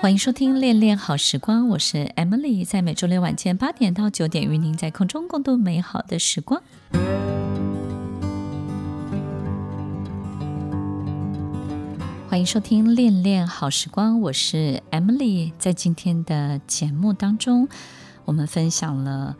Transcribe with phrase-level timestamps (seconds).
[0.00, 6.62] 欢迎收听《恋恋好时光》，我是 Emily，在每周六晚间八点到九点，与您在空中共度美好的时光。
[12.28, 17.68] 欢迎收听《恋恋好时光》，我是 Emily，在今天的节目当中，
[18.24, 19.36] 我们分享了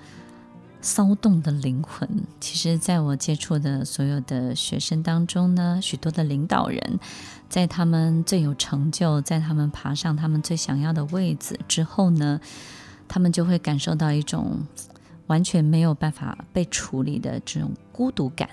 [0.80, 2.08] 骚动的灵魂。
[2.40, 6.98] 其实，在我接触的所有的学生当中呢，许多的领导人。
[7.48, 12.38] 在他们最有成就，在他们爬上他们最想要的位置之后呢，
[13.08, 14.67] 他们就会感受到一种
[15.29, 18.50] 完全没有办法被处理的这种孤独感。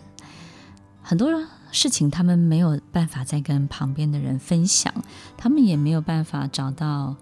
[1.01, 1.29] 很多
[1.73, 4.93] 事情他们没有办法再跟旁边的人分享，
[5.35, 7.17] 他们也没有办法找到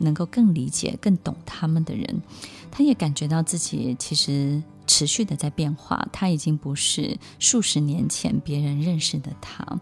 [0.00, 2.22] 能够更理解、更懂他们的人。
[2.70, 9.78] 他也感觉到自己其实持续的在变化，他已经不是数十年前别人认识的他。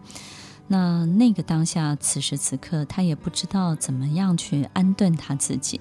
[0.67, 5.79] 那那个当下，此时此刻，他也不知道怎么样去安顿他自己。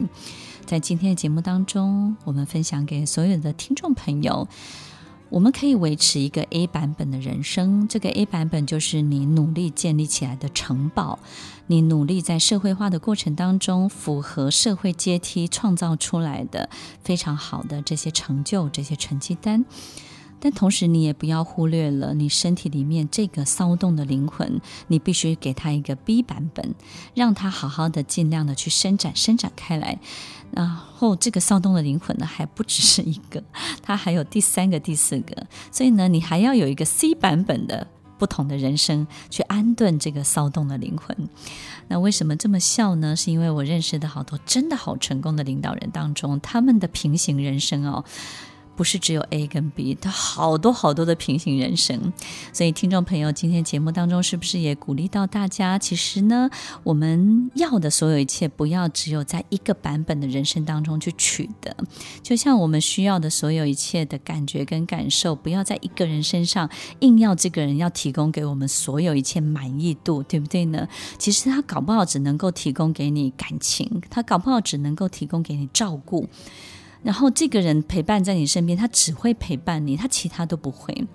[0.66, 4.46] 在今天的节目当中，我们分享给所有的听众朋友，
[5.34, 7.88] 我们可以维持一个 A 版本的人生。
[7.88, 11.18] 这个 A 版本就是你努力建立起来的城堡，
[11.66, 16.70] 你努力在社会化的过程当中，符合社会阶梯创造出来的
[17.02, 19.64] 非常好的这些成就、这些成绩单。
[20.44, 26.74] 但同时，你也不要忽略了你身体里面这个骚动的灵魂，你必须给他一个 B 版本，
[27.14, 29.98] 让他好好的、尽量的去伸展、伸展开来。
[30.50, 33.42] 然后，这个骚动的灵魂呢，还不只是一个，
[33.82, 35.46] 它还有第三个、第四个。
[35.72, 37.86] 所以呢，你还要有一个 C 版本的
[38.18, 41.26] 不同的人生，去安顿这个骚动的灵魂。
[41.88, 43.16] 那为什么这么笑呢？
[43.16, 48.04] 是因为我认识的好多真的好成功的领导人当中，他们的平行人生哦。
[48.76, 52.12] 不是只有 A 跟 B，它好多好多的平行人生。
[52.52, 55.78] 所以，听众朋友，今天节目当中是不是也鼓励到大家？
[55.78, 56.50] 其实呢，
[56.82, 61.76] 我们要的所有一切，不要只有在一个版本的人生当中去取得。
[62.22, 66.68] 就像我们需要的所有一切的感觉跟感受，不要在一个人身上
[67.00, 70.88] 硬要这个人要提供给我们所有一切满意度，对不对呢？
[71.18, 76.28] 其实他搞不好只能够提供给你感情，他搞不好只能够提供给你照顾。
[77.04, 81.06] 然后这个人陪伴在你身边，他只会陪伴你，他其他都不会。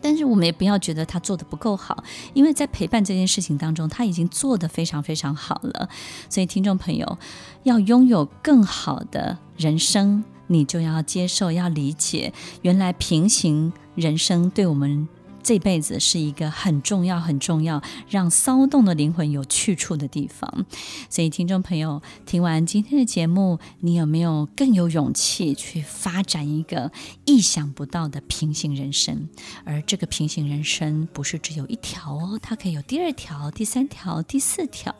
[0.00, 5.88] 但是我们也不要觉得他做的不够好，因为在陪伴这件事情当中，他已经做得非常非常好了。
[6.28, 7.18] 所以听众朋友，
[7.64, 15.08] 要拥有更好的人生，你就要接受、要理解，原来平行人生对我们。
[15.44, 20.64] 这辈子是一个很重要、很重要，让骚动的灵魂有去处的地方。
[21.10, 26.90] 所以，听众朋友，听完今天的节目，你有没有更有勇气去发展一个
[27.26, 29.28] 意想不到的平行人生？
[29.64, 34.94] 而这个平行人生不是只有一条哦，它可以有第二条、第三条、第四条。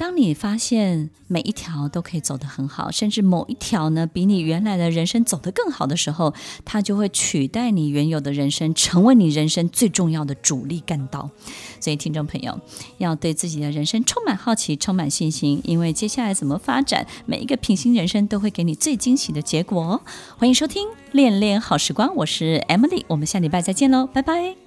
[0.00, 6.32] 当你发现每一条都可以走得很好，甚至某一条呢，比你原来的人生走得更好的时候，
[6.64, 11.28] 它就会取代你原有的人生，成为你人生最重要的主力干道。
[11.80, 12.58] 所以，听众朋友
[12.96, 20.00] 要对自己的人生充满好奇，充满信心，因为接下来怎么发展，每一个平行人生都会给你最惊喜的结果哦。
[20.38, 24.59] 欢迎收听《恋恋好时光》，我是 Emily，我们下礼拜再见喽，拜拜。